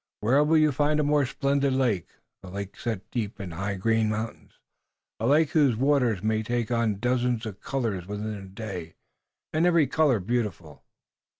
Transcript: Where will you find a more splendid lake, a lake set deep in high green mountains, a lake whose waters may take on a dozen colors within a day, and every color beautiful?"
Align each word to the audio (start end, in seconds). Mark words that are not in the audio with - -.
Where 0.21 0.43
will 0.43 0.57
you 0.57 0.71
find 0.71 0.99
a 0.99 1.03
more 1.03 1.27
splendid 1.27 1.73
lake, 1.73 2.07
a 2.41 2.49
lake 2.49 2.75
set 2.75 3.11
deep 3.11 3.39
in 3.39 3.51
high 3.51 3.75
green 3.75 4.09
mountains, 4.09 4.53
a 5.19 5.27
lake 5.27 5.51
whose 5.51 5.75
waters 5.77 6.23
may 6.23 6.41
take 6.41 6.71
on 6.71 6.93
a 6.93 6.95
dozen 6.95 7.39
colors 7.39 8.07
within 8.07 8.33
a 8.33 8.47
day, 8.47 8.95
and 9.53 9.67
every 9.67 9.85
color 9.85 10.19
beautiful?" 10.19 10.83